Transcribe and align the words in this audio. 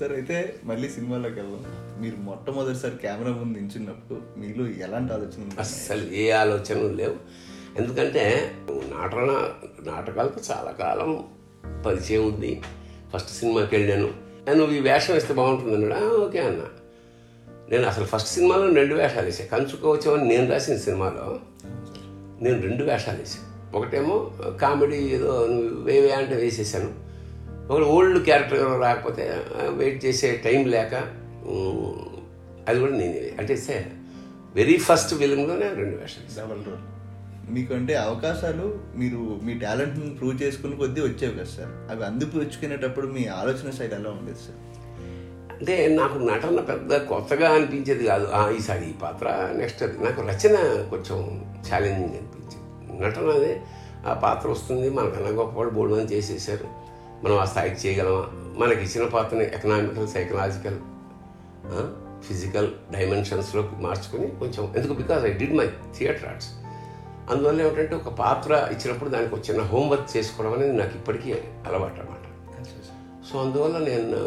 Sir 0.00 0.12
అయితే 0.12 0.56
మళ్ళీ 0.64 0.88
సినిమాలోకి 0.88 1.34
వెళ్దాం. 1.34 1.64
మీరు 2.00 2.16
మొట్టమొదటిసారి 2.16 2.96
కెమెరా 2.96 3.30
ముందు 3.30 3.58
నించున్నప్పుడు 3.58 4.20
మీలో 4.38 4.66
ఎలాంటి 4.66 5.12
ఆలోచన 5.12 5.42
ఉంది? 5.42 5.54
అస్సలు 5.58 6.12
ఏ 6.12 6.30
ఆలోచనలు 6.30 6.88
లేవు. 6.88 7.16
ఎందుకంటే 7.78 8.52
నాటన 8.70 9.50
నాటకాలకు 9.90 10.40
చాలా 10.50 10.70
కాలం 10.70 11.24
పరిచయం 11.86 12.34
ఉంది. 12.34 12.62
ఫస్ట్ 13.14 13.30
సినిమాకి 13.30 13.76
వెళ్ళాను. 13.76 14.14
నువ్వు 14.54 14.76
ఈ 14.76 14.80
వేషం 14.80 15.14
వేస్తే 15.14 15.34
బాగుంటుంది 15.34 15.74
అన్నాడు. 15.74 16.26
ఓకే 16.26 16.38
అన్న. 16.38 16.62
నేను 17.70 17.86
అసలు 17.86 18.04
ఫస్ట్ 18.04 18.28
సినిమాలో 18.28 18.72
రెండు 18.72 18.94
వేషాలు 18.94 19.26
వేసాను 19.26 19.50
కంచుకోవచ్చు 19.50 20.10
అని 20.10 20.28
నేను 20.28 20.50
రాసిన 20.50 20.76
సినిమాలో 20.76 21.40
నేను 22.42 22.62
రెండు 22.62 22.84
వేషాలు 22.84 23.18
వేసాను 23.18 23.76
ఒకటేమో 23.76 24.32
కామెడీ 24.60 24.96
ఏదో 24.96 25.46
నువ్వు 25.46 25.82
వేవే 25.82 26.10
అంటే 26.10 26.34
వేసేసాను. 26.34 27.05
ఒకటి 27.70 27.84
ఓల్డ్ 27.84 28.24
క్యారెక్టర్ 28.24 28.80
రాకపోతే 28.80 29.44
వెయిట్ 29.68 30.04
చేసే 30.04 30.40
టైం 30.44 30.64
లేక 30.64 30.94
అది 32.68 32.80
కూడా 32.80 32.92
నేనే 32.92 33.30
అంటే 33.38 33.54
వెరీ 34.54 34.76
ఫస్ట్ 34.76 35.14
ఫిలింలోనే 35.14 35.68
రెండు 35.74 35.96
వేషాలు. 35.96 36.46
డబల్ 36.46 36.64
రోల్ 36.66 36.84
మీకు 37.52 37.74
అంటే 37.74 37.94
అవకాశాలు 37.94 38.78
మీరు 38.96 39.40
మీ 39.42 39.54
టాలెంట్ని 39.58 40.10
ప్రూవ్ 40.10 40.42
చేసుకుని 40.42 40.76
కొద్దీ 40.76 41.00
వచ్చేవి 41.00 41.34
కదా 41.34 41.44
సార్. 41.44 41.90
అవి 41.90 42.04
అందిపుచ్చుకునేటప్పుడు 42.04 43.06
మీ 43.06 43.26
ఆలోచన 43.26 43.70
శైలి 43.70 43.94
ఎలా 43.94 44.10
ఉండేది 44.10 44.38
సార్? 44.38 44.60
అంటే 45.52 45.74
నాకు 45.88 46.18
నటన 46.18 46.60
పెద్ద 46.60 46.96
కొత్తగా 46.96 47.48
అనిపించేది 47.50 48.06
కాదు. 48.06 48.56
ఈసారి 48.56 48.90
ఈ 48.90 48.92
పాత్ర 49.02 49.26
నెక్స్ట్ 49.56 49.82
అది. 49.82 50.04
నాకు 50.04 50.22
రచన 50.22 50.56
కొంచెం 50.90 51.18
ఛాలెంజింగ్ 51.72 52.10
అనిపించింది. 52.10 53.04
నటన 53.04 53.28
అదే 53.30 53.60
ఆ 54.06 54.14
పాత్ర 54.14 54.48
వస్తుంది. 54.48 54.90
మనకన్నా 54.90 55.30
గొప్పవాడు 55.30 55.70
బోర్డు 55.70 55.94
మంది 55.94 56.16
చేసేసారు. 56.16 56.85
మనం 57.24 57.36
ఆ 57.38 57.44
స్థాయికి 57.44 57.78
చేయగలమా? 57.82 58.22
మనకి 58.60 58.80
ఇచ్చిన 58.80 59.04
పాత్రని 59.08 59.44
ఎకనామికల్ 59.44 60.08
సైకలాజికల్ 60.08 60.78
ఫిజికల్ 62.26 62.68
డైమెన్షన్స్లోకి 62.92 63.74
మార్చుకొని 63.82 64.26
కొంచెం 64.40 64.62
ఎందుకు? 64.76 64.92
Because 64.92 65.24
I 65.24 65.32
did 65.32 65.56
my 65.56 65.66
theatre 65.98 66.28
arts 66.28 66.48
అందువల్ల 67.30 67.60
ఏమిటంటే 67.62 67.94
ఒక 67.94 68.08
పాత్ర 68.08 68.68
ఇచ్చినప్పుడు 68.72 69.10
దానికి 69.10 69.34
ఒక 69.34 69.50
చిన్న 69.50 69.62
హోంవర్క్ 69.62 70.16
చేసుకోవడం 70.16 70.52
అనేది 70.54 70.72
నాకు 70.72 70.94
ఇప్పటికీ 70.94 71.32
అలవాటు 71.66 71.98
అనమాట 72.00 72.24
సో 73.30 73.40
అందువల్ల 73.40 73.78
నేను 73.78 74.18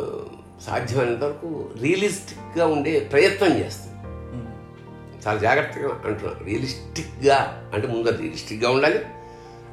సాధ్యమైనంత 0.66 1.24
వరకు 1.24 1.50
రియలిస్టిక్గా 1.82 2.66
ఉండే 2.68 3.00
ప్రయత్నం 3.00 3.58
చేస్తాను. 3.58 3.90
చాలా 5.28 5.40
జాగ్రత్తగా 5.40 6.02
అంటున్నాను 6.06 6.44
రియలిస్టిక్గా 6.44 7.38
అంటే 7.74 7.88
ముందర 7.88 8.16
రియలిస్టిక్గా 8.16 8.70
ఉండాలి. 8.72 9.00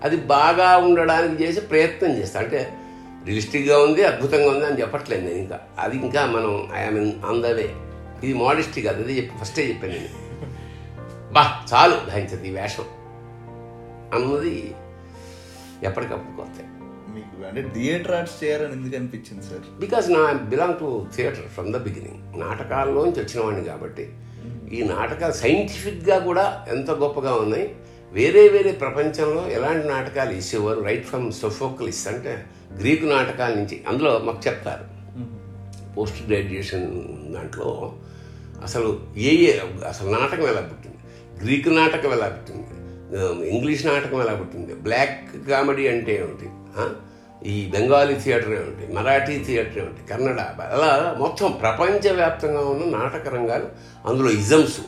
అది 0.04 0.16
బాగా 0.16 0.76
ఉండడానికి 0.76 1.44
చేసే 1.44 1.60
ప్రయత్నం 1.60 2.10
చేస్తాను 2.10 2.44
అంటే 2.44 2.60
రియలిస్టిక్గా 3.26 3.78
ఉంది 3.78 4.04
అద్భుతంగా 4.04 4.48
ఉంది 4.48 4.66
అని 4.66 4.80
చెప్పట్లేదు 4.80 5.24
నేను 5.26 5.38
ఇంకా. 5.38 5.60
అది 5.78 5.96
ఇంకా 5.96 6.26
మనం 6.26 6.68
ఐఎమ్ 6.74 7.12
ఆన్ 7.24 7.42
ద 7.42 7.46
వే 7.46 7.66
ఇది 8.24 8.34
మోడెస్టీ 8.34 8.82
కాదు 8.82 9.02
అదే 9.02 9.16
చెప్పి 9.16 9.38
ఫస్టే 9.40 9.68
చెప్పాను 9.68 9.92
నేను. 9.92 10.12
బా 11.32 11.42
చాలు 11.74 12.10
ధరించదు 12.10 12.46
ఈ 12.46 12.50
వేషం. 12.50 12.86
అన్నది 14.14 14.74
ఎప్పటికప్పుడు 15.82 16.36
కొత్త. 16.36 16.58
మీకు 17.14 17.46
అంటే 17.48 17.62
థియేటర్ 17.74 18.14
ఆర్ట్స్ 18.14 18.44
చేయాలని 18.44 18.72
ఎందుకు 18.72 18.96
అనిపించింది 18.96 19.42
సార్? 19.42 19.80
బికాజ్ 19.80 20.12
నా 20.12 20.32
belong 20.32 20.74
to 20.74 21.06
theatre 21.16 21.48
from 21.48 21.72
the 21.72 21.76
beginning 21.76 22.40
నాటకాల్లోంచి 22.40 23.20
వచ్చిన 23.20 23.44
వాడిని 23.44 23.64
కాబట్టి 23.64 24.06
ఈ 24.72 24.82
నాటకాలు 24.82 25.32
సైంటిఫిక్గా 25.32 26.18
కూడా 26.18 26.66
ఎంత 26.68 26.90
గొప్పగా 26.90 27.34
ఉన్నాయి. 27.34 27.76
వేరే 28.12 28.48
వేరే 28.48 28.72
ప్రపంచంలో 28.72 29.48
ఎలాంటి 29.48 29.88
నాటకాలు 29.88 30.30
ఇచ్చేవారు 30.30 30.80
రైట్ 30.80 31.06
ఫ్రమ్ 31.06 31.32
సొఫోక్లిస్ 31.32 32.08
అంటే 32.08 32.44
గ్రీకు 32.80 33.06
నాటకాల 33.06 33.54
నుంచి. 33.54 33.84
అందులో 33.88 34.18
మాకు 34.18 34.40
చెప్తారు. 34.46 34.84
పోస్ట్ 35.94 36.28
గ్రాడ్యుయేషన్ 36.28 36.86
దాంట్లో 37.34 37.92
అసలు 38.62 39.00
ఏ 39.16 39.30
ఏ 39.30 39.58
అసలు 39.88 40.10
నాటకం 40.10 40.42
ఎలా 40.42 40.60
పుట్టింది? 40.60 40.96
గ్రీక్ 41.44 41.68
నాటకం 41.68 42.12
ఎలా 42.12 42.28
పుట్టింది? 42.28 42.66
ఇంగ్లీష్ 43.48 43.86
నాటకం 43.86 44.20
ఎలా 44.20 44.34
పుట్టింది? 44.34 44.74
బ్లాక్ 44.74 45.48
కామెడీ 45.50 45.88
అంటే 45.88 46.14
ఏమిటి? 46.14 46.48
ఈ 47.50 47.70
బెంగాలీ 47.70 48.14
థియేటర్ 48.14 48.52
ఏమిటి? 48.52 48.92
మరాఠీ 48.92 49.44
థియేటర్ 49.44 49.78
ఏమిటి? 49.78 50.08
కన్నడ? 50.10 50.40
అలా 50.60 51.16
మొత్తం 51.18 51.52
ప్రపంచవ్యాప్తంగా 51.52 52.60
ఉన్న 52.60 52.96
నాటక 52.96 53.28
రంగాలు 53.28 53.68
అందులో 54.06 54.30
ఇజమ్స్ 54.30 54.80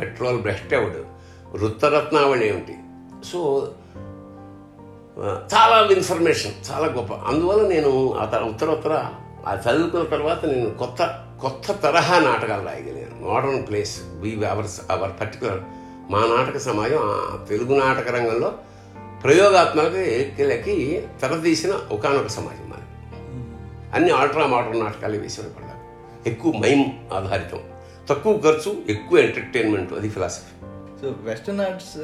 పెట్రోల్ 0.00 0.40
బ్రెస్ట్ 0.40 0.74
ఎవడు? 0.74 1.14
వృత్తరత్నావళి 1.54 2.48
ఏమిటి? 2.48 2.76
సో 3.26 3.72
చాలా 5.54 5.88
ఇన్ఫర్మేషన్ 5.92 6.52
చాలా 6.70 6.86
గొప్ప. 6.86 7.12
అందువల్ల 7.14 7.68
నేను 7.68 8.12
ఆ 8.12 8.24
ఉత్తర 8.38 8.70
ఉత్తర 8.70 9.04
ఆ 9.46 9.54
చదువుకున్న 9.54 10.04
తర్వాత 10.04 10.44
నేను 10.44 10.70
కొత్త 10.70 11.24
కొత్త 11.40 11.72
తరహా 11.72 12.18
నాటకాలు 12.18 12.64
రాయగలిగాను. 12.66 13.28
Modern 13.28 13.66
plays 13.66 14.00
we 14.18 14.46
our 14.46 14.66
our 14.90 15.10
particular 15.20 15.60
మా 16.10 16.20
నాటక 16.20 16.58
సమాజం 16.58 16.98
ఆ 17.02 17.44
తెలుగు 17.48 17.80
నాటక 17.80 18.08
రంగంలో 18.08 18.52
ఎక్కిలకి 20.00 21.06
తెరదీసిన 21.20 21.72
ఒకనొక 21.90 22.26
సమాజం 22.26 22.70
మరి 22.70 22.86
అన్ని 23.94 24.10
ఆల్ట్రా 24.10 24.46
మోడర్న్ 24.46 24.80
నాటకాలు 24.80 25.16
వేసేవాళ్ళు 25.16 25.64
ఎక్కువ 26.28 26.52
మైమ్ 26.52 26.84
ఆధారితం. 27.14 27.60
తక్కువ 28.08 28.38
ఖర్చు 28.38 28.76
ఎక్కువ 28.88 29.18
ఎంటర్టైన్మెంట్ 29.18 29.92
అది 29.92 30.08
ఫిలాసఫీ 30.08 30.53
సో 31.04 31.10
వెస్టర్న్ 31.24 31.60
ఆర్ట్స్ 31.60 31.94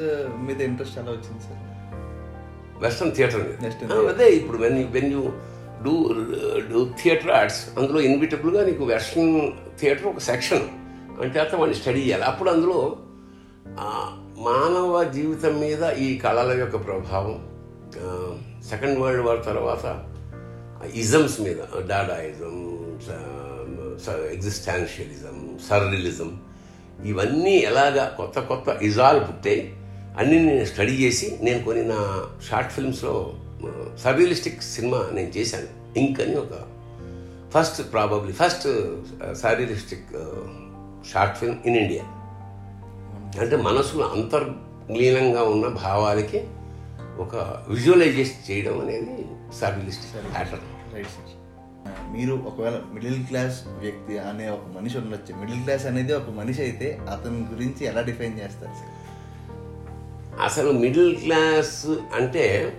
మీద 0.47 0.59
ఇంట్రెస్ట్ 0.61 0.97
ఎలా 1.01 1.11
వచ్చింది 1.11 1.41
సార్ 1.45 1.59
వెస్ట్రన్ 2.83 3.11
థియేటర్ 3.15 3.41
మీద? 3.43 4.09
అదే 4.13 4.27
ఇప్పుడు 4.39 4.57
when 4.57 4.77
when 4.95 5.11
you 5.13 5.21
do 5.85 5.93
do 6.71 6.79
theatre 7.01 7.31
arts 7.31 7.61
అందులో 7.79 7.99
ఇన్విటబుల్గా 8.01 8.61
నీకు 8.69 8.83
వెస్ట్రన్ 8.85 9.33
థియేటర్ 9.79 10.07
ఒక 10.07 10.21
సెక్షన్ 10.29 10.65
అంటే 11.23 11.39
అర్థం 11.39 11.59
వాడిని 11.61 11.77
స్టడీ 11.81 12.01
చేయాలి. 12.05 12.23
అప్పుడు 12.23 12.49
అందులో 12.49 12.79
మానవ 14.49 14.91
జీవితం 15.15 15.53
మీద 15.59 15.83
ఈ 16.05 16.07
కళల 16.17 16.51
యొక్క 16.59 16.77
ప్రభావం 16.85 17.37
సెకండ్ 18.69 18.99
వరల్డ్ 18.99 19.25
వార్ 19.27 19.41
తర్వాత 19.45 19.85
ఇజమ్స్ 21.03 21.37
మీద 21.41 21.59
డాడాయిజం 21.89 22.55
ఎగ్జిస్టాన్షియలిజం 24.35 25.37
సర్రిలిజం 25.69 26.29
ఇవన్నీ 27.05 27.51
ఎలాగా 27.51 28.13
కొత్త 28.17 28.39
కొత్త 28.39 28.81
ఇజాలు 28.81 29.19
పుట్టాయి 29.19 29.75
అన్ని 30.17 30.39
నేను 30.39 30.65
స్టడీ 30.65 30.91
చేసి 30.91 31.37
నేను 31.41 31.63
కొన్ని 31.63 31.87
నా 31.87 32.25
షార్ట్ 32.49 32.71
ఫిల్మ్స్లో 32.71 33.33
సర్రియలిస్టిక్ 33.97 34.61
సినిమా 34.61 35.09
నేను 35.13 35.27
చేశాను. 35.27 35.99
ఇంక్ 35.99 36.21
అని 36.21 36.35
ఒక 36.35 36.71
first 37.51 37.91
probably 37.91 38.33
first 38.33 38.67
surrealistic 39.33 40.07
short 41.13 41.37
film 41.37 41.57
in 41.65 41.75
India. 41.75 42.03
అంటే 43.41 43.55
మనసులో 43.55 44.07
అంతర్లీనంగా 44.07 45.43
ఉన్న 45.43 45.67
భావాలకి 45.67 46.47
ఒక 47.17 47.35
విజువలైజేషన్ 47.67 48.51
చేయడం 48.51 48.81
అనేది 48.81 49.25
సర్రియలిస్టిక్. 49.55 50.35
ప్యాటర్న్. 50.35 50.95
Right 50.95 51.07
sir. 51.07 51.50
మీరు 51.87 52.33
ఒకవేళ 52.33 52.81
మిడిల్ 52.93 53.25
క్లాస్ 53.25 53.61
వ్యక్తి 53.67 54.17
అనే 54.17 54.49
ఒక 54.49 54.65
మనిషి 54.77 54.97
ఉండొచ్చు. 54.97 55.39
మిడిల్ 55.39 55.63
క్లాస్ 55.63 55.85
అనేది 55.85 56.13
ఒక 56.13 56.29
మనిషి 56.29 56.61
అయితే 56.61 56.99
అతని 57.09 57.39
గురించి 57.53 57.85
ఎలా 57.85 58.01
డిఫైన్ 58.01 58.39
చేస్తారు 58.39 59.01
అసలు 60.41 60.71
మిడిల్ 60.71 61.17
క్లాస్ 61.17 61.87
అంటే 62.13 62.73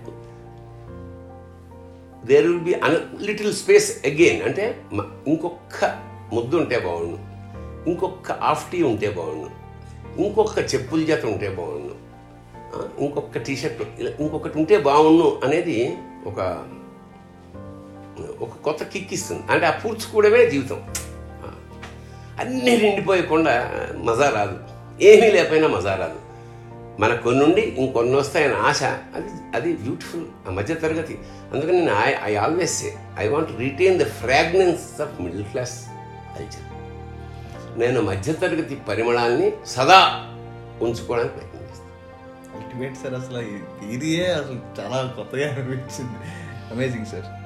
there 2.25 2.47
will 2.47 2.59
be 2.59 2.73
an 2.73 3.23
little 3.23 3.53
space 3.53 4.05
again 4.05 4.41
అంటే 4.41 4.81
ఇంకొక 5.27 6.01
ముద్దు 6.33 6.55
ఉంటే 6.55 6.79
బాగుండు. 6.79 7.17
ఇంకొక 7.89 8.31
ఆఫ్టీ 8.31 8.83
ఉంటే 8.83 9.09
బాగుండు. 9.09 9.49
ఇంకొక 10.21 10.59
చెప్పుల 10.59 11.05
జత 11.05 11.25
ఉంటే 11.25 11.49
బాగుండు. 11.49 11.95
ఇంకొక 13.03 13.37
టీషర్ట్ 13.37 14.01
ఇంకొకటి 14.19 14.57
ఉంటే 14.57 14.77
బాగుండు 14.77 15.41
అనేది 15.43 15.97
ఒక 16.25 16.39
ఒక 18.21 18.49
కొత్త 18.49 18.83
కిక్ 18.83 19.13
ఇస్తుంది. 19.13 19.43
అంటే 19.49 19.65
ఆ 19.65 19.71
పూడ్చుకోవడమే 19.71 20.49
జీవితం. 20.49 20.89
అన్నీ 22.39 22.77
నిండిపోయకుండా 22.77 23.71
మజా 23.97 24.29
రాదు. 24.29 24.59
ఏమీ 25.01 25.31
లేకపోయినా 25.31 25.67
మజా 25.67 25.95
రాదు. 25.95 26.19
మన 27.01 27.15
కొన్ని 27.15 27.61
ఇంకొన్ని 27.61 28.15
వస్తాయని 28.15 28.53
ఆశ. 28.53 28.83
అది 28.83 29.29
అది 29.55 29.73
బ్యూటిఫుల్ 29.73 30.25
ఆ 30.47 30.51
మధ్య 30.51 30.73
తరగతి. 30.73 31.19
అందుకని 31.53 31.79
నేను 31.79 31.95
I 32.05 32.13
I 32.23 32.35
always 32.35 32.81
say 32.81 32.95
I 33.17 33.27
want 33.27 33.59
retain 33.59 33.99
the 33.99 34.05
fragrance 34.05 35.01
of 35.01 35.21
middle 35.21 35.43
class 35.43 35.85
culture 36.39 36.73
నేను 37.79 38.01
మధ్యతరగతి 38.01 38.75
పరిమళాన్ని 38.75 39.51
సదా 39.65 39.99
ఉంచుకోవడానికి 40.81 41.33
ప్రయత్నం 41.33 41.61
చేస్తాను. 41.61 41.93
అల్టిమేట్ 42.57 42.95
సార్ 42.95 43.13
అసలు 43.13 43.39
ఇది 43.89 44.25
అసలు 44.25 44.81
చాలా 44.81 45.13
కొత్తగా 45.15 45.47
అనిపించింది. 45.47 46.17
Amazing 46.73 47.05
sir. 47.05 47.42